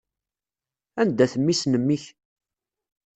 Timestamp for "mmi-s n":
1.39-1.73